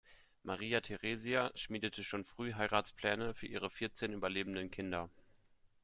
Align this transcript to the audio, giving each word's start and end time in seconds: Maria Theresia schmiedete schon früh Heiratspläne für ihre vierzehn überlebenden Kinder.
Maria 0.43 0.81
Theresia 0.81 1.51
schmiedete 1.53 2.03
schon 2.03 2.25
früh 2.25 2.55
Heiratspläne 2.55 3.35
für 3.35 3.45
ihre 3.45 3.69
vierzehn 3.69 4.13
überlebenden 4.13 4.71
Kinder. 4.71 5.11